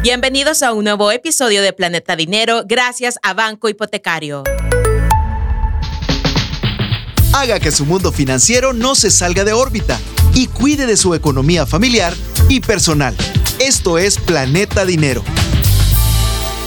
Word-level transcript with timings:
Bienvenidos 0.00 0.62
a 0.62 0.72
un 0.72 0.84
nuevo 0.84 1.10
episodio 1.10 1.60
de 1.60 1.72
Planeta 1.72 2.14
Dinero 2.14 2.62
gracias 2.64 3.18
a 3.24 3.34
Banco 3.34 3.68
Hipotecario. 3.68 4.44
Haga 7.34 7.58
que 7.58 7.72
su 7.72 7.84
mundo 7.84 8.12
financiero 8.12 8.72
no 8.72 8.94
se 8.94 9.10
salga 9.10 9.42
de 9.44 9.52
órbita 9.52 9.98
y 10.34 10.46
cuide 10.46 10.86
de 10.86 10.96
su 10.96 11.14
economía 11.14 11.66
familiar 11.66 12.14
y 12.48 12.60
personal. 12.60 13.16
Esto 13.58 13.98
es 13.98 14.18
Planeta 14.18 14.84
Dinero. 14.84 15.24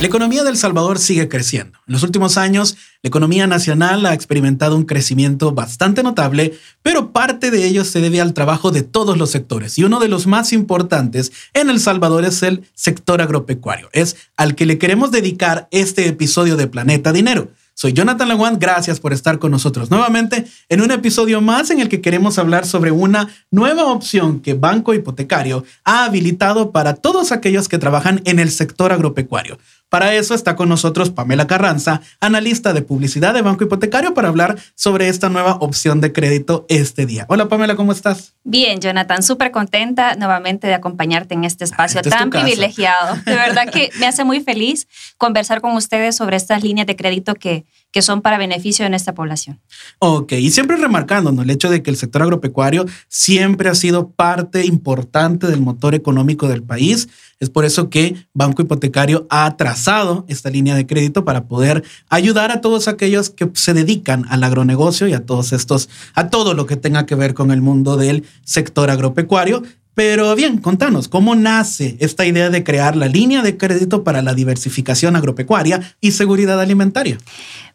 La 0.02 0.08
economía 0.08 0.44
del 0.44 0.58
Salvador 0.58 0.98
sigue 0.98 1.30
creciendo. 1.30 1.78
En 1.86 1.94
los 1.94 2.02
últimos 2.02 2.36
años, 2.36 2.76
la 3.04 3.10
economía 3.10 3.46
nacional 3.46 4.04
ha 4.08 4.16
experimentado 4.16 4.76
un 4.76 4.86
crecimiento 4.86 5.52
bastante 5.52 6.02
notable, 6.02 6.58
pero 6.82 7.12
parte 7.12 7.52
de 7.52 7.68
ello 7.68 7.86
se 7.86 8.02
debe 8.02 8.20
al 8.20 8.34
trabajo 8.34 8.72
de 8.72 8.82
todos 8.82 9.16
los 9.16 9.30
sectores. 9.30 9.78
Y 9.78 9.84
uno 9.84 10.00
de 10.00 10.08
los 10.08 10.26
más 10.26 10.54
importantes 10.54 11.32
en 11.54 11.70
El 11.70 11.80
Salvador 11.80 12.26
es 12.26 12.42
el 12.42 12.68
sector 12.74 13.22
agropecuario. 13.22 13.90
Es 13.94 14.16
al 14.38 14.56
que 14.56 14.66
le 14.66 14.80
queremos 14.80 15.12
dedicar 15.12 15.68
este 15.70 16.08
episodio 16.08 16.58
de 16.58 16.66
Planeta 16.66 17.14
Dinero. 17.14 17.52
Soy 17.76 17.94
Jonathan 17.94 18.28
Leguán, 18.28 18.60
gracias 18.60 19.00
por 19.00 19.14
estar 19.14 19.40
con 19.40 19.50
nosotros 19.50 19.90
nuevamente 19.90 20.46
en 20.70 20.82
un 20.82 20.92
episodio 20.92 21.42
más 21.42 21.72
en 21.72 21.80
el 21.80 21.90
que 21.90 22.02
queremos 22.02 22.38
hablar 22.38 22.66
sobre 22.66 22.92
una 22.92 23.30
nueva 23.50 23.86
opción 23.86 24.42
que 24.42 24.54
Banco 24.54 24.94
Hipotecario 24.94 25.64
ha 25.84 26.06
habilitado 26.06 26.72
para 26.72 26.96
todos 26.96 27.32
aquellos 27.32 27.70
que 27.70 27.78
trabajan 27.78 28.22
en 28.26 28.40
el 28.40 28.52
sector 28.52 28.92
agropecuario. 28.92 29.58
Para 29.92 30.16
eso 30.16 30.34
está 30.36 30.56
con 30.56 30.70
nosotros 30.70 31.10
Pamela 31.10 31.48
Carranza, 31.48 32.00
analista 32.22 32.72
de 32.72 32.82
publicidad 32.82 33.34
de 33.34 33.42
Banco 33.42 33.66
Hipotecario, 33.66 34.14
para 34.14 34.30
hablar 34.30 34.58
sobre 34.74 35.10
esta 35.10 35.28
nueva 35.28 35.56
opción 35.56 36.00
de 36.00 36.14
crédito 36.14 36.66
este 36.70 37.06
día. 37.06 37.26
Hola 37.28 37.50
Pamela, 37.50 37.76
¿cómo 37.76 37.92
estás? 37.92 38.34
Bien, 38.46 38.80
Jonathan, 38.80 39.22
súper 39.22 39.52
contenta 39.52 40.16
nuevamente 40.16 40.66
de 40.66 40.76
acompañarte 40.76 41.34
en 41.34 41.44
este 41.44 41.66
espacio 41.66 42.02
tan 42.04 42.30
privilegiado. 42.30 43.18
De 43.26 43.36
verdad 43.36 43.70
que 43.70 43.90
me 44.00 44.08
hace 44.08 44.24
muy 44.24 44.40
feliz 44.40 44.88
conversar 45.18 45.60
con 45.60 45.76
ustedes 45.76 46.16
sobre 46.16 46.38
estas 46.38 46.64
líneas 46.64 46.88
de 46.88 46.96
crédito 46.96 47.36
que, 47.36 47.66
que 47.92 48.02
son 48.02 48.22
para 48.22 48.38
beneficio 48.38 48.84
de 48.84 48.90
nuestra 48.90 49.14
población. 49.14 49.60
Ok, 50.00 50.34
y 50.34 50.52
siempre 50.52 50.78
remarcando 50.78 51.30
el 51.42 51.50
hecho 51.50 51.70
de 51.70 51.84
que 51.84 51.90
el 51.90 51.98
sector 51.98 52.22
agropecuario 52.22 52.86
siempre 53.08 53.70
ha 53.70 53.76
sido 53.76 54.10
parte 54.10 54.66
importante 54.66 55.48
del 55.48 55.62
motor 55.62 55.94
económico 55.94 56.48
del 56.48 56.64
país. 56.64 57.10
Es 57.40 57.50
por 57.50 57.66
eso 57.66 57.90
que 57.90 58.16
Banco 58.34 58.62
Hipotecario 58.62 59.26
ha 59.30 59.58
trazado 59.58 60.26
esta 60.28 60.50
línea 60.50 60.76
de 60.76 60.86
crédito 60.86 61.26
para 61.26 61.46
poder 61.46 61.84
ayudar 62.10 62.52
a 62.52 62.62
todos 62.62 62.88
aquellos 62.88 63.30
que 63.30 63.50
se 63.54 63.74
dedican 63.74 64.26
al 64.30 64.44
agronegocio 64.44 65.08
y 65.08 65.14
a 65.14 65.26
todos 65.26 65.52
estos, 65.52 65.90
a 66.14 66.30
todo 66.30 66.54
lo 66.54 66.66
que 66.66 66.78
tenga 66.78 67.06
que 67.06 67.16
ver 67.16 67.34
con 67.34 67.52
el 67.52 67.62
mundo 67.62 67.98
del 67.98 68.26
sector 68.44 68.90
agropecuario. 68.90 69.64
Pero 69.94 70.34
bien, 70.36 70.60
contanos, 70.60 71.10
¿cómo 71.10 71.36
nace 71.36 71.98
esta 72.00 72.26
idea 72.26 72.50
de 72.50 72.64
crear 72.64 72.96
la 72.96 73.08
línea 73.08 73.42
de 73.42 73.58
crédito 73.58 74.06
para 74.06 74.22
la 74.22 74.34
diversificación 74.34 75.18
agropecuaria 75.18 75.96
y 76.00 76.12
seguridad 76.12 76.62
alimentaria? 76.62 77.18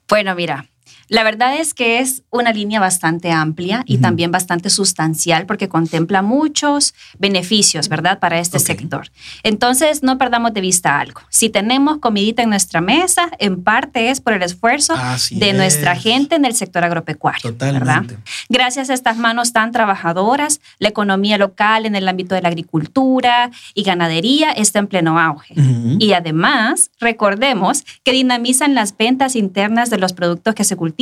Bueno, 0.09 0.35
mira, 0.35 0.67
la 1.09 1.23
verdad 1.23 1.57
es 1.57 1.73
que 1.73 2.01
es 2.01 2.23
una 2.31 2.53
línea 2.53 2.81
bastante 2.81 3.31
amplia 3.31 3.83
y 3.87 3.99
también 3.99 4.33
bastante 4.33 4.71
sustancial 4.71 5.47
porque 5.47 5.69
contempla 5.69 6.23
muchos 6.23 6.95
beneficios, 7.19 7.89
¿verdad?, 7.89 8.19
para 8.19 8.41
este 8.41 8.59
sector. 8.59 9.11
Entonces, 9.43 10.03
no 10.03 10.19
perdamos 10.19 10.53
de 10.53 10.61
vista 10.61 10.99
algo. 10.99 11.21
Si 11.29 11.49
tenemos 11.49 11.99
comidita 11.99 12.43
en 12.43 12.51
nuestra 12.51 12.81
mesa, 12.81 13.31
en 13.39 13.63
parte 13.63 14.11
es 14.11 14.21
por 14.21 14.33
el 14.33 14.43
esfuerzo 14.43 14.95
de 15.31 15.53
nuestra 15.53 15.95
gente 15.95 16.35
en 16.35 16.45
el 16.45 16.55
sector 16.55 16.85
agropecuario, 16.85 17.55
¿verdad? 17.57 18.05
Gracias 18.49 18.91
a 18.91 18.95
estas 18.95 19.17
manos 19.17 19.53
tan 19.53 19.71
trabajadoras, 19.71 20.61
la 20.79 20.89
economía 20.89 21.39
local 21.39 21.87
en 21.87 21.95
el 21.95 22.09
ámbito 22.09 22.35
de 22.35 22.43
la 22.43 22.49
agricultura 22.49 23.51
y 23.75 23.85
ganadería 23.85 24.51
está 24.51 24.81
en 24.81 24.89
pleno 24.89 25.21
auge. 25.21 25.55
Y 25.99 26.13
además, 26.15 26.91
recordemos 26.99 27.85
que 28.03 28.13
dinamizan 28.13 28.75
las 28.75 28.97
ventas 28.97 29.37
internas 29.37 29.89
de 29.91 29.99
los 29.99 30.13
productos 30.13 30.55
que 30.55 30.65
se 30.65 30.75
cultivan 30.77 30.96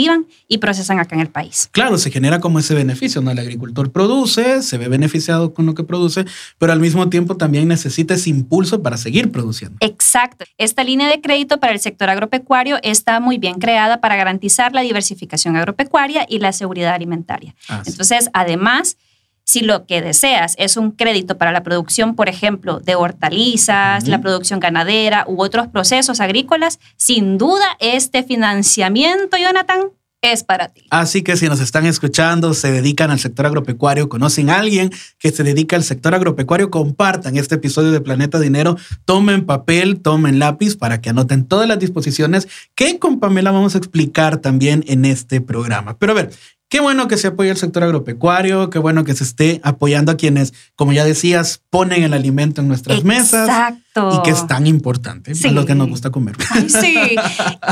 y 0.48 0.58
procesan 0.58 0.98
acá 0.98 1.14
en 1.14 1.20
el 1.20 1.28
país. 1.28 1.68
Claro, 1.72 1.98
se 1.98 2.10
genera 2.10 2.40
como 2.40 2.58
ese 2.58 2.74
beneficio, 2.74 3.20
¿no? 3.20 3.30
El 3.30 3.38
agricultor 3.38 3.92
produce, 3.92 4.62
se 4.62 4.78
ve 4.78 4.88
beneficiado 4.88 5.54
con 5.54 5.66
lo 5.66 5.74
que 5.74 5.84
produce, 5.84 6.24
pero 6.58 6.72
al 6.72 6.80
mismo 6.80 7.08
tiempo 7.08 7.36
también 7.36 7.68
necesita 7.68 8.14
ese 8.14 8.30
impulso 8.30 8.82
para 8.82 8.96
seguir 8.96 9.30
produciendo. 9.30 9.76
Exacto. 9.80 10.44
Esta 10.58 10.84
línea 10.84 11.08
de 11.08 11.20
crédito 11.20 11.60
para 11.60 11.72
el 11.72 11.80
sector 11.80 12.10
agropecuario 12.10 12.78
está 12.82 13.20
muy 13.20 13.38
bien 13.38 13.58
creada 13.58 14.00
para 14.00 14.16
garantizar 14.16 14.72
la 14.72 14.82
diversificación 14.82 15.56
agropecuaria 15.56 16.26
y 16.28 16.38
la 16.38 16.52
seguridad 16.52 16.94
alimentaria. 16.94 17.54
Ah, 17.68 17.82
Entonces, 17.86 18.30
además, 18.32 18.96
si 19.44 19.60
lo 19.60 19.86
que 19.86 20.00
deseas 20.00 20.54
es 20.58 20.76
un 20.76 20.90
crédito 20.90 21.38
para 21.38 21.52
la 21.52 21.62
producción, 21.62 22.16
por 22.16 22.28
ejemplo, 22.28 22.80
de 22.80 22.94
hortalizas, 22.94 24.08
la 24.08 24.20
producción 24.20 24.60
ganadera 24.60 25.24
u 25.28 25.42
otros 25.42 25.68
procesos 25.68 26.20
agrícolas, 26.20 26.80
sin 26.96 27.38
duda 27.38 27.64
este 27.78 28.22
financiamiento, 28.22 29.36
Jonathan, 29.36 29.90
es 30.32 30.42
para 30.42 30.68
ti. 30.68 30.86
Así 30.90 31.22
que 31.22 31.36
si 31.36 31.48
nos 31.48 31.60
están 31.60 31.84
escuchando, 31.86 32.54
se 32.54 32.72
dedican 32.72 33.10
al 33.10 33.20
sector 33.20 33.46
agropecuario, 33.46 34.08
conocen 34.08 34.48
a 34.50 34.58
alguien 34.58 34.90
que 35.18 35.30
se 35.30 35.42
dedica 35.42 35.76
al 35.76 35.84
sector 35.84 36.14
agropecuario, 36.14 36.70
compartan 36.70 37.36
este 37.36 37.56
episodio 37.56 37.92
de 37.92 38.00
Planeta 38.00 38.40
Dinero, 38.40 38.76
tomen 39.04 39.44
papel, 39.44 40.00
tomen 40.00 40.38
lápiz 40.38 40.76
para 40.76 41.00
que 41.00 41.10
anoten 41.10 41.44
todas 41.44 41.68
las 41.68 41.78
disposiciones 41.78 42.48
que 42.74 42.98
con 42.98 43.20
Pamela 43.20 43.50
vamos 43.50 43.74
a 43.74 43.78
explicar 43.78 44.38
también 44.38 44.84
en 44.88 45.04
este 45.04 45.40
programa. 45.40 45.98
Pero 45.98 46.12
a 46.12 46.16
ver, 46.16 46.30
Qué 46.74 46.80
bueno 46.80 47.06
que 47.06 47.16
se 47.16 47.28
apoye 47.28 47.50
el 47.50 47.56
sector 47.56 47.84
agropecuario, 47.84 48.68
qué 48.68 48.80
bueno 48.80 49.04
que 49.04 49.14
se 49.14 49.22
esté 49.22 49.60
apoyando 49.62 50.10
a 50.10 50.16
quienes, 50.16 50.52
como 50.74 50.92
ya 50.92 51.04
decías, 51.04 51.62
ponen 51.70 52.02
el 52.02 52.12
alimento 52.12 52.62
en 52.62 52.66
nuestras 52.66 53.04
mesas. 53.04 53.48
Exacto. 53.48 54.18
Y 54.18 54.22
que 54.24 54.30
es 54.30 54.44
tan 54.48 54.66
importante 54.66 55.36
sí. 55.36 55.50
lo 55.50 55.66
que 55.66 55.76
nos 55.76 55.88
gusta 55.88 56.10
comer. 56.10 56.34
sí. 56.66 57.14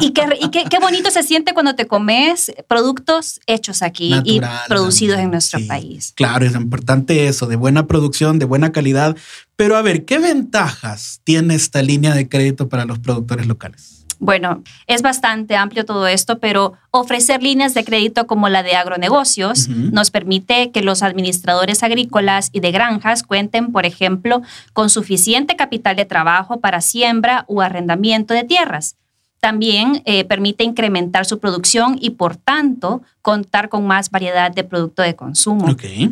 Y, 0.00 0.12
qué, 0.12 0.66
qué, 0.70 0.78
bonito 0.78 1.10
se 1.10 1.24
siente 1.24 1.52
cuando 1.52 1.74
te 1.74 1.88
comes 1.88 2.52
productos 2.68 3.40
hechos 3.48 3.82
aquí 3.82 4.14
y 4.24 4.40
producidos 4.68 5.18
en 5.18 5.32
nuestro 5.32 5.58
país. 5.66 6.12
Claro, 6.14 6.46
es 6.46 6.54
importante 6.54 7.26
eso, 7.26 7.48
de 7.48 7.56
buena 7.56 7.88
producción, 7.88 8.38
de 8.38 8.44
buena 8.44 8.70
calidad. 8.70 9.16
Pero 9.56 9.76
a 9.76 9.82
ver, 9.82 10.04
¿qué 10.04 10.20
ventajas 10.20 11.20
tiene 11.24 11.56
esta 11.56 11.82
línea 11.82 12.14
de 12.14 12.28
crédito 12.28 12.68
para 12.68 12.84
los 12.84 13.00
productores 13.00 13.48
locales? 13.48 14.01
Bueno, 14.22 14.62
es 14.86 15.02
bastante 15.02 15.56
amplio 15.56 15.84
todo 15.84 16.06
esto, 16.06 16.38
pero 16.38 16.74
ofrecer 16.92 17.42
líneas 17.42 17.74
de 17.74 17.82
crédito 17.82 18.28
como 18.28 18.48
la 18.48 18.62
de 18.62 18.76
agronegocios 18.76 19.68
nos 19.68 20.12
permite 20.12 20.70
que 20.70 20.80
los 20.80 21.02
administradores 21.02 21.82
agrícolas 21.82 22.48
y 22.52 22.60
de 22.60 22.70
granjas 22.70 23.24
cuenten, 23.24 23.72
por 23.72 23.84
ejemplo, 23.84 24.42
con 24.74 24.90
suficiente 24.90 25.56
capital 25.56 25.96
de 25.96 26.04
trabajo 26.04 26.60
para 26.60 26.80
siembra 26.80 27.44
o 27.48 27.62
arrendamiento 27.62 28.32
de 28.32 28.44
tierras 28.44 28.94
también 29.42 30.02
eh, 30.04 30.24
permite 30.24 30.62
incrementar 30.62 31.26
su 31.26 31.40
producción 31.40 31.98
y, 32.00 32.10
por 32.10 32.36
tanto, 32.36 33.02
contar 33.22 33.68
con 33.68 33.84
más 33.84 34.08
variedad 34.08 34.52
de 34.52 34.62
producto 34.62 35.02
de 35.02 35.16
consumo. 35.16 35.66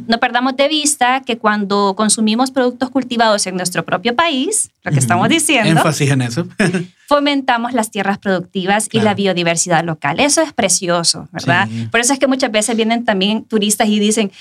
No 0.09 0.19
perdamos 0.19 0.57
de 0.57 0.67
vista 0.67 1.23
que 1.25 1.39
cuando 1.39 1.95
consumimos 1.97 2.51
productos 2.51 2.91
cultivados 2.91 3.47
en 3.47 3.55
nuestro 3.55 3.85
propio 3.85 4.17
país, 4.17 4.71
lo 4.83 4.91
que 4.91 4.99
estamos 4.99 5.29
diciendo, 5.29 5.71
énfasis 5.71 6.11
en 6.11 6.23
eso, 6.23 6.49
fomentamos 7.07 7.73
las 7.73 7.93
tierras 7.93 8.19
productivas 8.19 8.89
y 8.91 9.01
la 9.01 9.15
biodiversidad 9.15 9.85
local. 9.85 10.19
Eso 10.19 10.43
es 10.43 10.53
precioso, 10.53 11.29
¿verdad? 11.31 11.69
Por 11.93 12.01
eso 12.01 12.13
es 12.13 12.19
que 12.19 12.27
muchas 12.27 12.51
veces 12.51 12.75
vienen 12.75 13.05
también 13.05 13.45
turistas 13.45 13.87
y 13.87 14.01
dicen, 14.01 14.33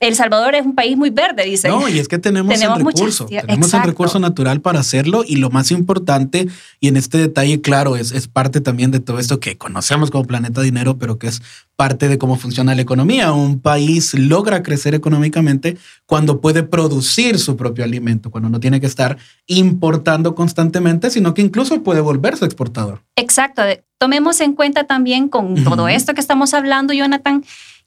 el 0.00 0.16
Salvador 0.16 0.54
es 0.54 0.66
un 0.66 0.74
país 0.74 0.96
muy 0.96 1.10
verde, 1.10 1.44
dicen. 1.44 1.70
No, 1.70 1.88
y 1.88 1.98
es 1.98 2.08
que 2.08 2.18
tenemos, 2.18 2.60
el 2.60 2.74
recurso, 2.74 3.26
tenemos 3.26 3.72
el 3.74 3.82
recurso 3.82 4.18
natural 4.18 4.60
para 4.60 4.80
hacerlo 4.80 5.24
y 5.26 5.36
lo 5.36 5.50
más 5.50 5.70
importante, 5.70 6.48
y 6.80 6.88
en 6.88 6.96
este 6.96 7.18
detalle, 7.18 7.60
claro, 7.60 7.96
es, 7.96 8.12
es 8.12 8.26
parte 8.26 8.60
también 8.60 8.90
de 8.90 9.00
todo 9.00 9.18
esto 9.18 9.38
que 9.40 9.56
conocemos 9.56 10.10
como 10.10 10.24
planeta 10.24 10.60
dinero, 10.62 10.98
pero 10.98 11.18
que 11.18 11.28
es 11.28 11.42
parte 11.76 12.08
de 12.08 12.18
cómo 12.18 12.36
funciona 12.36 12.74
la 12.74 12.82
economía. 12.82 13.32
Un 13.32 13.60
país 13.60 14.14
logra 14.14 14.62
crecer 14.62 14.94
económicamente 14.94 15.76
cuando 16.06 16.40
puede 16.40 16.62
producir 16.64 17.38
su 17.38 17.56
propio 17.56 17.84
alimento, 17.84 18.30
cuando 18.30 18.48
no 18.48 18.60
tiene 18.60 18.80
que 18.80 18.86
estar 18.86 19.16
importando 19.46 20.34
constantemente, 20.34 21.10
sino 21.10 21.34
que 21.34 21.42
incluso 21.42 21.82
puede 21.82 22.00
volverse 22.00 22.44
exportador. 22.44 23.02
Exacto. 23.16 23.62
Tomemos 23.98 24.40
en 24.40 24.54
cuenta 24.54 24.84
también 24.84 25.28
con 25.28 25.62
todo 25.64 25.88
esto 25.88 26.14
que 26.14 26.20
estamos 26.20 26.52
hablando, 26.52 26.92
Jonathan, 26.92 27.44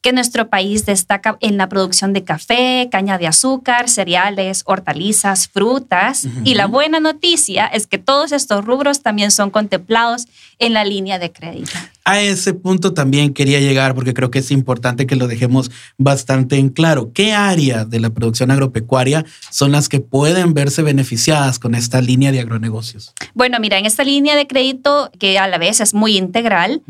que 0.08 0.14
nuestro 0.14 0.48
país 0.48 0.86
destaca 0.86 1.38
en 1.42 1.58
la 1.58 1.68
producción 1.68 2.14
de 2.14 2.24
café, 2.24 2.88
caña 2.90 3.18
de 3.18 3.28
azúcar, 3.28 3.90
cereales, 3.90 4.64
hortalizas, 4.66 5.50
frutas. 5.50 6.26
Y 6.46 6.54
la 6.54 6.66
buena 6.66 7.02
noticia 7.02 7.68
es 7.68 7.88
que 7.88 7.98
todos 7.98 8.32
estos 8.32 8.64
rubros 8.64 9.02
también 9.02 9.32
son 9.32 9.50
contemplados 9.50 10.28
en 10.60 10.74
la 10.74 10.84
línea 10.84 11.20
de 11.20 11.32
crédito. 11.32 11.72
A 12.04 12.22
ese 12.22 12.54
punto 12.54 12.94
también 12.94 13.34
quería 13.34 13.60
llegar 13.60 13.94
porque 13.94 14.14
creo 14.14 14.32
que 14.32 14.40
es 14.40 14.50
importante 14.50 15.06
que 15.06 15.18
lo 15.18 15.28
dejemos 15.28 15.72
bastante 15.98 16.58
en 16.58 16.70
claro. 16.70 17.12
¿Qué 17.12 17.34
áreas 17.34 17.90
de 17.90 18.00
la 18.00 18.12
producción 18.12 18.50
agropecuaria 18.50 19.26
son 19.52 19.74
las 19.74 19.90
que 19.90 20.00
pueden 20.00 20.54
verse 20.54 20.82
beneficiadas 20.84 21.60
con 21.60 21.76
esta 21.76 22.00
línea 22.00 22.32
de 22.32 22.40
agronegocios? 22.40 23.14
Bueno, 23.34 23.60
mira, 23.60 23.78
en 23.78 23.86
esta 23.86 24.06
línea 24.06 24.38
de 24.38 24.48
crédito 24.48 25.12
que 25.20 25.38
a 25.38 25.48
la 25.48 25.58
vez 25.58 25.82
es 25.82 25.94
muy 25.94 26.16
integral, 26.16 26.82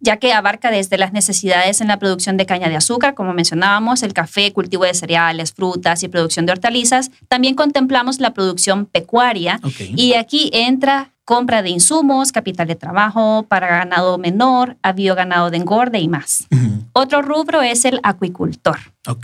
ya 0.00 0.16
que 0.16 0.32
abarca 0.32 0.70
desde 0.70 0.96
las 0.96 1.12
necesidades 1.12 1.82
en 1.82 1.88
la 1.88 1.98
producción 1.98 2.38
de 2.38 2.46
caña 2.46 2.70
de 2.70 2.76
azúcar, 2.76 3.14
como 3.14 3.34
mencionábamos, 3.34 4.02
el 4.02 4.14
café, 4.14 4.52
cultivo 4.52 4.84
de 4.84 4.94
cereales, 4.94 5.52
frutas 5.52 6.02
y 6.02 6.08
producción 6.08 6.46
de 6.46 6.52
hortalizas. 6.52 7.10
También 7.28 7.54
contemplamos 7.54 8.18
la 8.18 8.32
producción 8.32 8.86
pecuaria 8.86 9.60
y 9.94 10.14
aquí 10.14 10.50
entra 10.54 11.10
compra 11.24 11.62
de 11.62 11.70
insumos, 11.70 12.32
capital 12.32 12.68
de 12.68 12.74
trabajo 12.74 13.46
para 13.48 13.66
ganado 13.68 14.18
menor, 14.18 14.76
avío 14.82 15.14
ganado 15.14 15.50
de 15.50 15.56
engorde 15.56 15.98
y 15.98 16.08
más. 16.08 16.46
Otro 16.92 17.22
rubro 17.22 17.62
es 17.62 17.84
el 17.84 18.00
acuicultor, 18.02 18.78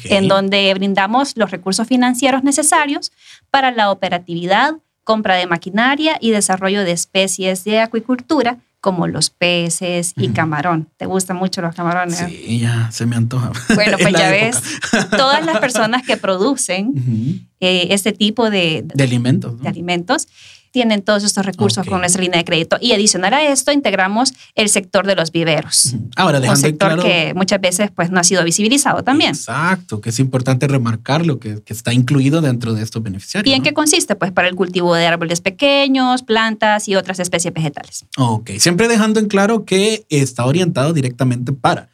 en 0.05 0.29
donde 0.29 0.73
brindamos 0.75 1.37
los 1.37 1.51
recursos 1.51 1.87
financieros 1.87 2.43
necesarios 2.43 3.13
para 3.51 3.71
la 3.71 3.91
operatividad, 3.91 4.77
compra 5.05 5.35
de 5.35 5.47
maquinaria 5.47 6.17
y 6.21 6.31
desarrollo 6.31 6.85
de 6.85 6.93
especies 6.93 7.65
de 7.65 7.81
acuicultura 7.81 8.59
como 8.81 9.07
los 9.07 9.29
peces 9.29 10.15
y 10.17 10.29
camarón. 10.29 10.89
¿Te 10.97 11.05
gustan 11.05 11.37
mucho 11.37 11.61
los 11.61 11.75
camarones? 11.75 12.17
Sí, 12.17 12.61
ya 12.61 12.91
se 12.91 13.05
me 13.05 13.15
antoja. 13.15 13.53
Bueno, 13.75 13.99
pues 14.01 14.15
ya 14.15 14.31
ves, 14.31 14.63
todas 15.11 15.45
las 15.45 15.59
personas 15.59 16.03
que 16.03 16.17
producen 16.17 17.47
eh, 17.61 17.89
este 17.91 18.13
tipo 18.13 18.49
de, 18.49 18.83
de 18.87 19.05
alimentos. 19.05 19.61
De 19.61 19.69
alimentos 19.69 20.29
tienen 20.71 21.03
todos 21.03 21.25
estos 21.25 21.45
recursos 21.45 21.87
con 21.87 22.01
nuestra 22.01 22.23
línea 22.23 22.39
de 22.39 22.45
crédito. 22.45 22.77
Y 22.81 22.93
adicional 22.93 23.35
a 23.35 23.43
esto, 23.43 23.73
integramos 23.73 24.33
el 24.55 24.69
sector 24.69 25.07
de 25.07 25.17
los 25.17 25.33
viveros. 25.33 25.95
Ahora, 26.17 26.41
dejando 26.41 26.59
un 26.59 26.65
sector 26.65 27.03
que 27.03 27.33
muchas 27.35 27.61
veces 27.61 27.91
pues, 27.95 28.11
no 28.11 28.21
ha 28.21 28.25
sido 28.25 28.45
visibilizado 28.45 29.03
también. 29.03 29.31
Exacto, 29.31 30.01
que 30.01 30.11
es 30.11 30.19
importante 30.19 30.69
remarcarlo, 30.69 31.39
que, 31.39 31.63
que 31.63 31.73
está 31.73 31.93
incluido 31.93 32.41
dentro 32.41 32.75
de 32.75 32.83
estos 32.83 33.03
beneficiarios. 33.03 33.53
¿Y 33.53 33.57
en 33.57 33.63
qué 33.63 33.73
consiste? 33.73 34.15
Pues 34.17 34.33
para 34.33 34.49
el 34.49 34.55
cultivo 34.55 34.95
de 34.95 35.07
árboles 35.07 35.41
pequeños, 35.41 36.23
plantas 36.23 36.89
y 36.89 36.97
otras 36.97 37.19
especies 37.19 37.53
vegetales. 37.53 38.07
Ok, 38.17 38.51
siempre 38.59 38.89
dejando 38.89 39.21
en 39.21 39.27
claro 39.27 39.65
que 39.65 40.07
está 40.09 40.45
orientado 40.45 40.93
directamente 40.93 41.53
para 41.53 41.89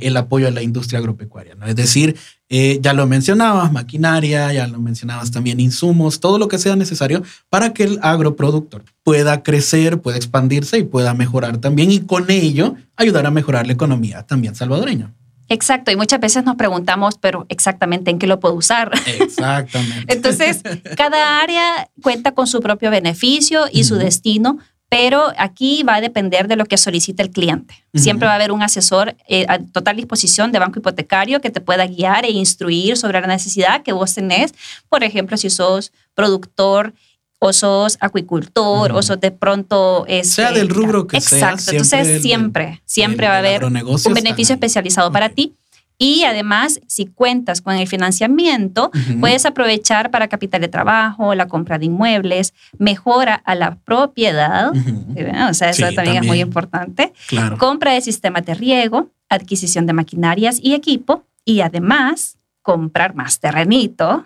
el 0.00 0.16
apoyo 0.16 0.48
a 0.48 0.50
la 0.50 0.62
industria 0.62 0.98
agropecuaria. 0.98 1.54
¿no? 1.54 1.66
Es 1.66 1.76
decir, 1.76 2.16
eh, 2.48 2.78
ya 2.82 2.92
lo 2.92 3.06
mencionabas, 3.06 3.72
maquinaria, 3.72 4.52
ya 4.52 4.66
lo 4.66 4.78
mencionabas 4.78 5.30
también, 5.30 5.60
insumos, 5.60 6.20
todo 6.20 6.38
lo 6.38 6.48
que 6.48 6.58
sea 6.58 6.76
necesario 6.76 7.22
para 7.48 7.72
que 7.72 7.84
el 7.84 7.98
agroproductor 8.02 8.84
pueda 9.02 9.42
crecer, 9.42 10.00
pueda 10.00 10.16
expandirse 10.16 10.78
y 10.78 10.84
pueda 10.84 11.14
mejorar 11.14 11.58
también 11.58 11.90
y 11.92 12.00
con 12.00 12.30
ello 12.30 12.76
ayudar 12.96 13.26
a 13.26 13.30
mejorar 13.30 13.66
la 13.66 13.72
economía 13.72 14.22
también 14.22 14.54
salvadoreña. 14.54 15.12
Exacto, 15.50 15.90
y 15.90 15.96
muchas 15.96 16.20
veces 16.20 16.44
nos 16.44 16.56
preguntamos, 16.56 17.16
pero 17.18 17.46
exactamente 17.48 18.10
en 18.10 18.18
qué 18.18 18.26
lo 18.26 18.38
puedo 18.38 18.54
usar. 18.54 18.90
Exactamente. 19.18 20.04
Entonces, 20.12 20.60
cada 20.96 21.40
área 21.40 21.88
cuenta 22.02 22.32
con 22.32 22.46
su 22.46 22.60
propio 22.60 22.90
beneficio 22.90 23.64
y 23.72 23.84
su 23.84 23.96
destino, 23.96 24.58
pero 24.88 25.32
aquí 25.36 25.82
va 25.82 25.96
a 25.96 26.00
depender 26.00 26.48
de 26.48 26.56
lo 26.56 26.64
que 26.64 26.78
solicite 26.78 27.22
el 27.22 27.30
cliente. 27.30 27.84
Siempre 27.94 28.26
va 28.26 28.32
a 28.32 28.36
haber 28.36 28.52
un 28.52 28.62
asesor 28.62 29.16
eh, 29.26 29.44
a 29.48 29.58
total 29.58 29.96
disposición 29.96 30.50
de 30.50 30.58
banco 30.58 30.78
hipotecario 30.78 31.40
que 31.40 31.50
te 31.50 31.60
pueda 31.60 31.86
guiar 31.86 32.24
e 32.24 32.30
instruir 32.30 32.96
sobre 32.96 33.20
la 33.20 33.26
necesidad 33.26 33.82
que 33.82 33.92
vos 33.92 34.14
tenés. 34.14 34.54
Por 34.88 35.04
ejemplo, 35.04 35.36
si 35.36 35.50
sos 35.50 35.92
productor 36.14 36.94
o 37.38 37.52
sos 37.52 37.98
acuicultor 38.00 38.92
o 38.92 39.02
sos 39.02 39.20
de 39.20 39.30
pronto... 39.30 40.06
Este, 40.08 40.42
sea 40.42 40.52
del 40.52 40.68
rubro 40.68 41.06
que 41.06 41.20
sea. 41.20 41.50
Exacto. 41.50 41.70
Entonces, 41.72 42.22
siempre, 42.22 42.80
siempre 42.84 43.28
va 43.28 43.34
a 43.34 43.38
haber 43.38 43.64
un 43.64 44.14
beneficio 44.14 44.54
especializado 44.54 45.12
para 45.12 45.28
ti. 45.28 45.54
Y 45.98 46.22
además, 46.22 46.80
si 46.86 47.06
cuentas 47.06 47.60
con 47.60 47.74
el 47.74 47.88
financiamiento, 47.88 48.92
puedes 49.20 49.44
aprovechar 49.44 50.12
para 50.12 50.28
capital 50.28 50.60
de 50.60 50.68
trabajo, 50.68 51.34
la 51.34 51.48
compra 51.48 51.78
de 51.78 51.86
inmuebles, 51.86 52.54
mejora 52.78 53.34
a 53.34 53.56
la 53.56 53.74
propiedad, 53.76 54.70
o 54.70 55.54
sea, 55.54 55.70
eso 55.70 55.92
también, 55.92 56.18
es 56.18 56.26
muy 56.26 56.40
importante, 56.40 57.12
compra 57.58 57.92
de 57.92 58.00
sistemas 58.00 58.46
de 58.46 58.54
riego, 58.54 59.10
adquisición 59.28 59.86
de 59.86 59.92
maquinarias 59.92 60.60
y 60.62 60.74
equipo, 60.74 61.24
y 61.44 61.62
además 61.62 62.38
comprar 62.62 63.14
más 63.14 63.40
terrenito, 63.40 64.22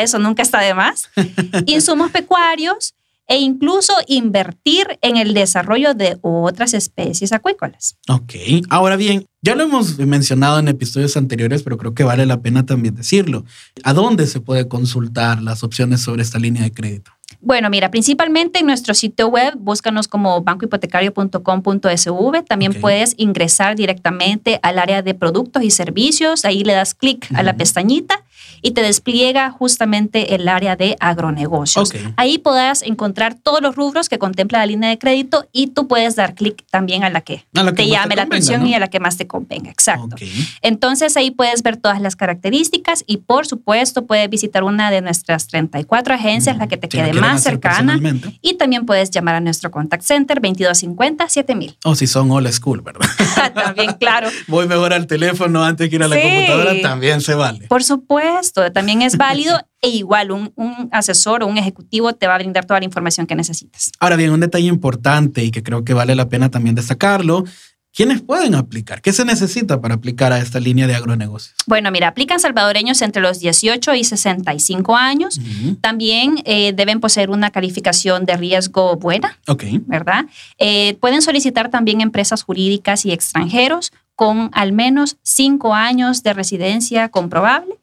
eso 0.00 0.18
nunca 0.18 0.42
está 0.42 0.60
de 0.60 0.74
más, 0.74 1.10
insumos 1.66 2.10
pecuarios, 2.10 2.93
e 3.26 3.38
incluso 3.38 3.92
invertir 4.06 4.98
en 5.00 5.16
el 5.16 5.34
desarrollo 5.34 5.94
de 5.94 6.18
otras 6.22 6.74
especies 6.74 7.32
acuícolas. 7.32 7.96
Ok, 8.08 8.34
ahora 8.70 8.96
bien, 8.96 9.26
ya 9.42 9.54
lo 9.54 9.64
hemos 9.64 9.98
mencionado 9.98 10.58
en 10.58 10.68
episodios 10.68 11.16
anteriores, 11.16 11.62
pero 11.62 11.76
creo 11.76 11.94
que 11.94 12.04
vale 12.04 12.26
la 12.26 12.40
pena 12.40 12.66
también 12.66 12.94
decirlo. 12.94 13.44
¿A 13.82 13.92
dónde 13.92 14.26
se 14.26 14.40
puede 14.40 14.68
consultar 14.68 15.42
las 15.42 15.62
opciones 15.62 16.00
sobre 16.00 16.22
esta 16.22 16.38
línea 16.38 16.62
de 16.62 16.72
crédito? 16.72 17.10
Bueno, 17.40 17.68
mira, 17.68 17.90
principalmente 17.90 18.60
en 18.60 18.66
nuestro 18.66 18.94
sitio 18.94 19.28
web, 19.28 19.54
búscanos 19.58 20.08
como 20.08 20.40
bancohipotecario.com.sv. 20.42 22.42
También 22.48 22.80
puedes 22.80 23.14
ingresar 23.18 23.76
directamente 23.76 24.58
al 24.62 24.78
área 24.78 25.02
de 25.02 25.14
productos 25.14 25.62
y 25.62 25.70
servicios. 25.70 26.46
Ahí 26.46 26.64
le 26.64 26.72
das 26.72 26.94
clic 26.94 27.28
a 27.34 27.42
la 27.42 27.56
pestañita 27.56 28.23
y 28.64 28.70
te 28.70 28.82
despliega 28.82 29.50
justamente 29.50 30.34
el 30.34 30.48
área 30.48 30.74
de 30.74 30.96
agronegocios. 30.98 31.92
Ahí 32.16 32.38
podrás 32.38 32.82
encontrar 32.82 33.34
todos 33.34 33.60
los 33.60 33.76
rubros 33.76 34.08
que 34.08 34.18
contempla 34.18 34.58
la 34.58 34.66
línea 34.66 34.88
de 34.88 34.98
crédito 34.98 35.46
y 35.52 35.68
tú 35.68 35.86
puedes 35.86 36.16
dar 36.16 36.34
clic 36.34 36.64
también 36.70 37.04
a 37.04 37.10
la 37.10 37.20
que, 37.20 37.44
te 37.76 37.88
llame 37.88 38.16
la 38.16 38.22
atención 38.22 38.66
y 38.66 38.74
a 38.74 38.78
la 38.78 38.88
que 38.88 39.00
más 39.00 39.16
te 39.16 39.26
convenga. 39.26 39.70
Exacto. 39.70 40.16
Entonces 40.62 41.16
ahí 41.16 41.30
puedes 41.30 41.62
ver 41.62 41.76
todas 41.76 42.00
las 42.00 42.16
características 42.16 43.04
y 43.06 43.18
por 43.18 43.46
supuesto 43.46 44.06
puedes 44.06 44.28
visitar 44.30 44.64
una 44.64 44.90
de 44.90 45.02
nuestras 45.02 45.46
34 45.48 46.14
agencias, 46.14 46.56
la 46.56 46.66
que 46.66 46.76
te 46.76 46.88
quede 46.88 47.12
más 47.12 47.42
cercana. 47.42 48.00
Y 48.40 48.54
también 48.54 48.86
puedes 48.86 49.10
llamar 49.10 49.34
a 49.34 49.40
nuestro 49.40 49.70
contact 49.70 50.04
center 50.04 50.40
2250 50.40 51.28
7000. 51.28 51.76
O 51.84 51.94
si 51.94 52.06
son 52.06 52.30
old 52.30 52.50
school, 52.50 52.80
¿verdad? 52.80 53.06
también, 53.54 53.92
claro. 53.94 54.28
Voy 54.48 54.66
mejor 54.66 54.92
al 54.92 55.06
teléfono 55.06 55.62
antes 55.62 55.90
que 55.90 55.96
ir 55.96 56.02
a 56.02 56.08
la 56.08 56.20
computadora, 56.20 56.80
también 56.80 57.20
se 57.20 57.34
vale. 57.34 57.66
Por 57.68 57.84
supuesto 57.84 58.33
también 58.72 59.02
es 59.02 59.16
válido 59.16 59.60
e 59.80 59.88
igual 59.88 60.30
un, 60.30 60.52
un, 60.56 60.88
asesor 60.92 61.42
o 61.42 61.46
un 61.46 61.58
ejecutivo 61.58 62.12
te 62.14 62.26
va 62.26 62.34
a 62.34 62.38
brindar 62.38 62.64
toda 62.64 62.80
la 62.80 62.86
información 62.86 63.26
que 63.26 63.34
necesites. 63.34 63.92
Ahora 64.00 64.16
bien, 64.16 64.30
un 64.30 64.40
detalle 64.40 64.66
importante 64.66 65.44
y 65.44 65.50
que 65.50 65.62
creo 65.62 65.84
que 65.84 65.94
vale 65.94 66.14
la 66.14 66.28
pena 66.28 66.50
también 66.50 66.74
destacarlo 66.74 67.44
¿Quiénes 67.94 68.22
pueden 68.22 68.56
aplicar? 68.56 69.00
¿Qué 69.00 69.12
se 69.12 69.24
necesita 69.24 69.80
para 69.80 69.94
aplicar 69.94 70.32
a 70.32 70.40
esta 70.40 70.58
línea 70.58 70.88
de 70.88 70.96
agronegocios? 70.96 71.54
Bueno, 71.66 71.92
mira, 71.92 72.08
aplican 72.08 72.40
salvadoreños 72.40 73.00
entre 73.02 73.22
los 73.22 73.38
18 73.38 73.94
y 73.94 74.02
65 74.02 74.96
años. 74.96 75.40
También 75.80 76.42
eh, 76.44 76.72
deben 76.72 76.98
poseer 76.98 77.30
una 77.30 77.50
calificación 77.50 78.26
de 78.26 78.36
riesgo 78.36 78.96
buena, 78.96 79.38
¿verdad? 79.86 80.26
Eh, 80.58 80.96
pueden 80.98 81.22
solicitar 81.22 81.70
también 81.70 82.00
empresas 82.00 82.42
jurídicas 82.42 83.06
y 83.06 83.12
extranjeros 83.12 83.92
con 84.16 84.50
al 84.54 84.72
menos 84.72 85.16
cinco 85.22 85.72
años 85.72 86.24
de 86.24 86.32
residencia 86.32 87.08
comprobable 87.10 87.76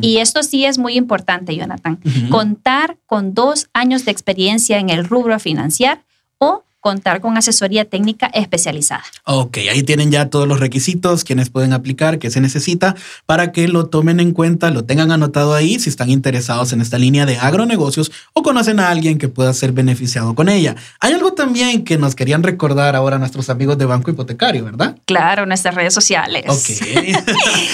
y 0.00 0.18
esto 0.18 0.42
sí 0.42 0.64
es 0.64 0.78
muy 0.78 0.96
importante, 0.96 1.56
Jonathan. 1.56 1.98
Contar 2.30 2.98
con 3.06 3.34
dos 3.34 3.68
años 3.72 4.04
de 4.04 4.10
experiencia 4.12 4.78
en 4.78 4.90
el 4.90 5.04
rubro 5.04 5.38
financiero 5.38 6.00
o 6.38 6.64
contar 6.82 7.20
con 7.20 7.38
asesoría 7.38 7.84
técnica 7.84 8.26
especializada. 8.26 9.04
Ok, 9.24 9.58
ahí 9.70 9.84
tienen 9.84 10.10
ya 10.10 10.28
todos 10.28 10.48
los 10.48 10.58
requisitos, 10.58 11.22
quienes 11.22 11.48
pueden 11.48 11.72
aplicar, 11.72 12.18
qué 12.18 12.28
se 12.28 12.40
necesita, 12.40 12.96
para 13.24 13.52
que 13.52 13.68
lo 13.68 13.86
tomen 13.86 14.18
en 14.18 14.32
cuenta, 14.32 14.70
lo 14.70 14.84
tengan 14.84 15.12
anotado 15.12 15.54
ahí 15.54 15.78
si 15.78 15.88
están 15.88 16.10
interesados 16.10 16.72
en 16.72 16.80
esta 16.80 16.98
línea 16.98 17.24
de 17.24 17.38
agronegocios 17.38 18.10
o 18.32 18.42
conocen 18.42 18.80
a 18.80 18.90
alguien 18.90 19.18
que 19.18 19.28
pueda 19.28 19.54
ser 19.54 19.70
beneficiado 19.70 20.34
con 20.34 20.48
ella. 20.48 20.74
Hay 20.98 21.12
algo 21.12 21.34
también 21.34 21.84
que 21.84 21.98
nos 21.98 22.16
querían 22.16 22.42
recordar 22.42 22.96
ahora 22.96 23.16
nuestros 23.18 23.48
amigos 23.48 23.78
de 23.78 23.86
Banco 23.86 24.10
Hipotecario, 24.10 24.64
¿verdad? 24.64 24.98
Claro, 25.06 25.46
nuestras 25.46 25.76
redes 25.76 25.94
sociales. 25.94 26.44
Ok. 26.48 27.14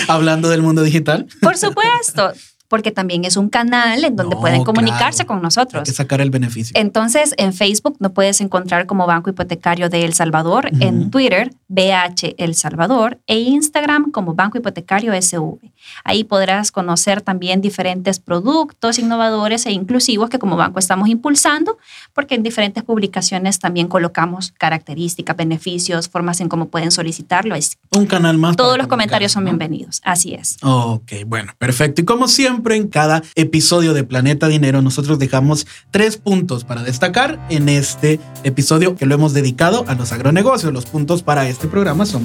Hablando 0.09 0.51
del 0.51 0.61
mundo 0.61 0.83
digital. 0.83 1.27
Por 1.41 1.57
supuesto 1.57 2.35
porque 2.69 2.93
también 2.93 3.25
es 3.25 3.37
un 3.37 3.49
canal 3.49 4.05
en 4.05 4.15
donde 4.15 4.37
pueden 4.37 4.63
comunicarse 4.65 5.27
con 5.27 5.43
nosotros. 5.43 5.89
Hay 5.89 5.95
sacar 5.95 6.21
el 6.21 6.31
beneficio. 6.31 6.79
Entonces, 6.79 7.35
en 7.39 7.53
Facebook 7.53 7.97
nos 7.99 8.13
puedes 8.13 8.41
encontrar 8.41 8.87
como 8.87 9.07
Banco 9.07 9.31
Hipotecario 9.31 9.89
de 9.89 10.05
El 10.05 10.13
Salvador, 10.13 10.71
en 10.81 11.11
Twitter, 11.11 11.51
BH 11.69 12.35
El 12.37 12.55
Salvador, 12.55 13.19
e 13.27 13.39
Instagram 13.39 14.11
como 14.11 14.35
Banco 14.35 14.59
Hipotecario 14.59 15.13
SV. 15.21 15.59
Ahí 16.05 16.25
podrás 16.25 16.71
conocer 16.71 17.23
también 17.23 17.61
diferentes 17.61 18.19
productos 18.19 18.99
innovadores 18.99 19.65
e 19.67 19.73
inclusivos 19.73 20.29
que 20.29 20.39
como 20.39 20.57
banco 20.57 20.79
estamos 20.79 21.09
impulsando, 21.09 21.79
porque 22.13 22.35
en 22.35 22.43
diferentes 22.43 22.83
publicaciones 22.83 23.59
también 23.59 23.89
colocamos 23.89 24.53
características, 24.59 25.37
beneficios, 25.37 26.09
formas 26.09 26.41
en 26.41 26.49
cómo 26.49 26.69
pueden 26.69 26.91
solicitarlo. 26.91 27.55
Un 27.91 28.07
canal 28.07 28.37
más. 28.39 28.57
Todos 28.57 28.77
los 28.77 28.87
comentarios 28.87 29.33
son 29.33 29.45
bienvenidos. 29.45 30.01
Así 30.05 30.35
es. 30.35 30.59
Ok, 30.63 31.13
bueno, 31.27 31.53
perfecto. 31.59 32.03
Y 32.03 32.05
como 32.05 32.29
siempre, 32.29 32.58
siempre 32.59 32.75
en 32.75 32.89
cada 32.89 33.23
episodio 33.37 33.95
de 33.95 34.03
Planeta 34.03 34.49
Dinero 34.49 34.83
nosotros 34.83 35.21
dejamos 35.21 35.65
tres 35.93 36.17
puntos 36.17 36.65
para 36.65 36.83
destacar 36.83 37.39
en 37.51 37.69
este 37.69 38.19
episodio 38.43 38.97
que 38.97 39.07
lo 39.07 39.15
hemos 39.15 39.33
dedicado 39.33 39.85
a 39.87 39.95
los 39.95 40.11
agronegocios. 40.11 40.73
Los 40.73 40.87
puntos 40.87 41.23
para 41.23 41.49
este 41.49 41.69
programa 41.69 42.05
son... 42.05 42.25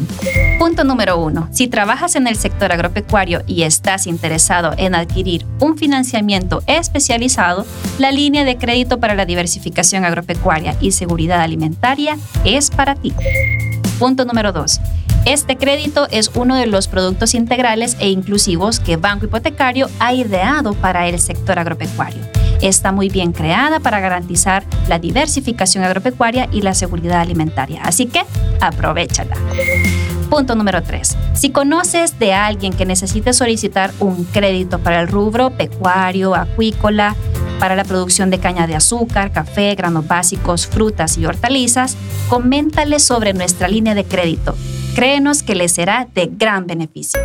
Punto 0.58 0.84
número 0.86 1.20
uno. 1.20 1.50
Si 1.52 1.68
trabajas 1.68 2.16
en 2.16 2.26
el 2.26 2.36
sector 2.36 2.72
agropecuario 2.72 3.44
y 3.46 3.62
estás 3.62 4.08
interesado 4.08 4.74
en 4.78 4.96
adquirir 4.96 5.46
un 5.60 5.78
financiamiento 5.78 6.64
especializado, 6.66 7.68
la 8.00 8.12
línea 8.12 8.44
de 8.44 8.58
crédito 8.58 9.00
para 9.00 9.14
la 9.14 9.28
diversificación 9.28 10.04
agropecuaria 10.04 10.76
y 10.82 10.94
seguridad 10.94 11.42
alimentaria 11.42 12.18
es 12.44 12.72
para 12.72 12.96
ti. 12.96 13.14
Punto 14.00 14.26
número 14.26 14.52
dos. 14.52 14.80
Este 15.26 15.56
crédito 15.56 16.08
es 16.12 16.32
uno 16.36 16.58
de 16.58 16.66
los 16.66 16.90
productos 16.90 17.34
integrales 17.34 17.96
e 18.00 18.10
inclusivos 18.10 18.82
que 18.82 18.98
Banco 18.98 19.26
Hipotecario 19.26 19.90
ha 20.00 20.14
ideado 20.14 20.74
para 20.74 21.08
el 21.08 21.18
sector 21.18 21.58
agropecuario. 21.60 22.22
Está 22.62 22.92
muy 22.92 23.08
bien 23.08 23.32
creada 23.32 23.80
para 23.80 24.02
garantizar 24.02 24.66
la 24.90 25.00
diversificación 25.00 25.86
agropecuaria 25.86 26.50
y 26.52 26.62
la 26.62 26.74
seguridad 26.74 27.22
alimentaria, 27.22 27.82
así 27.84 28.06
que 28.08 28.26
aprovechala. 28.60 29.38
Punto 30.30 30.56
número 30.56 30.84
3. 30.84 31.16
Si 31.36 31.52
conoces 31.52 32.20
de 32.20 32.34
alguien 32.34 32.74
que 32.74 32.86
necesite 32.86 33.32
solicitar 33.32 33.94
un 34.00 34.26
crédito 34.26 34.80
para 34.80 35.00
el 35.00 35.08
rubro 35.08 35.52
pecuario, 35.52 36.36
acuícola, 36.36 37.16
para 37.60 37.78
la 37.78 37.86
producción 37.86 38.30
de 38.30 38.40
caña 38.40 38.68
de 38.68 38.76
azúcar, 38.76 39.32
café, 39.32 39.74
granos 39.76 40.06
básicos, 40.06 40.68
frutas 40.68 41.18
y 41.18 41.26
hortalizas, 41.26 41.96
coméntale 42.28 43.00
sobre 43.00 43.34
nuestra 43.34 43.70
línea 43.70 43.96
de 43.96 44.04
crédito. 44.04 44.56
Créenos 44.96 45.42
que 45.42 45.56
le 45.56 45.68
será 45.70 46.08
de 46.14 46.28
gran 46.28 46.68
beneficio. 46.68 47.20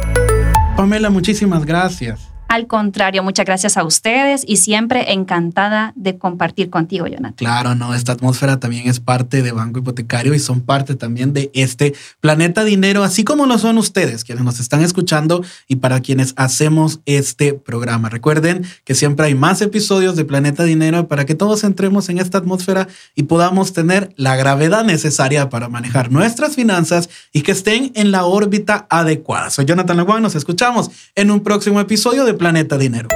Pamela, 0.76 1.10
muchísimas 1.10 1.66
gracias. 1.66 2.27
Al 2.48 2.66
contrario, 2.66 3.22
muchas 3.22 3.44
gracias 3.44 3.76
a 3.76 3.84
ustedes 3.84 4.42
y 4.46 4.56
siempre 4.56 5.12
encantada 5.12 5.92
de 5.96 6.16
compartir 6.16 6.70
contigo, 6.70 7.06
Jonathan. 7.06 7.34
Claro, 7.34 7.74
no, 7.74 7.94
esta 7.94 8.12
atmósfera 8.12 8.58
también 8.58 8.88
es 8.88 9.00
parte 9.00 9.42
de 9.42 9.52
Banco 9.52 9.80
Hipotecario 9.80 10.32
y 10.32 10.38
son 10.38 10.62
parte 10.62 10.94
también 10.94 11.34
de 11.34 11.50
este 11.52 11.94
planeta 12.20 12.64
dinero, 12.64 13.02
así 13.04 13.22
como 13.22 13.44
lo 13.44 13.58
son 13.58 13.76
ustedes, 13.76 14.24
quienes 14.24 14.44
nos 14.44 14.60
están 14.60 14.80
escuchando 14.80 15.44
y 15.68 15.76
para 15.76 16.00
quienes 16.00 16.32
hacemos 16.36 17.00
este 17.04 17.52
programa. 17.52 18.08
Recuerden 18.08 18.64
que 18.84 18.94
siempre 18.94 19.26
hay 19.26 19.34
más 19.34 19.60
episodios 19.60 20.16
de 20.16 20.24
Planeta 20.24 20.64
Dinero 20.64 21.06
para 21.06 21.26
que 21.26 21.34
todos 21.34 21.64
entremos 21.64 22.08
en 22.08 22.16
esta 22.16 22.38
atmósfera 22.38 22.88
y 23.14 23.24
podamos 23.24 23.74
tener 23.74 24.14
la 24.16 24.36
gravedad 24.36 24.84
necesaria 24.84 25.50
para 25.50 25.68
manejar 25.68 26.10
nuestras 26.10 26.54
finanzas 26.54 27.10
y 27.30 27.42
que 27.42 27.52
estén 27.52 27.92
en 27.94 28.10
la 28.10 28.24
órbita 28.24 28.86
adecuada. 28.88 29.50
Soy 29.50 29.66
Jonathan 29.66 29.98
Laguán, 29.98 30.22
nos 30.22 30.34
escuchamos 30.34 30.90
en 31.14 31.30
un 31.30 31.40
próximo 31.40 31.78
episodio 31.78 32.24
de 32.24 32.37
Planeta 32.38 32.78
Dinero. 32.78 33.08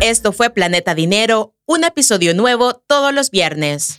Esto 0.00 0.32
fue 0.32 0.50
Planeta 0.50 0.94
Dinero, 0.94 1.54
un 1.66 1.84
episodio 1.84 2.34
nuevo 2.34 2.74
todos 2.86 3.12
los 3.12 3.30
viernes. 3.30 3.96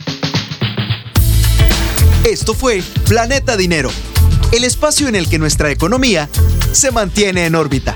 Esto 2.23 2.53
fue 2.53 2.81
Planeta 3.07 3.57
Dinero, 3.57 3.89
el 4.53 4.63
espacio 4.63 5.07
en 5.07 5.15
el 5.15 5.27
que 5.27 5.39
nuestra 5.39 5.71
economía 5.71 6.29
se 6.71 6.91
mantiene 6.91 7.45
en 7.45 7.55
órbita. 7.55 7.95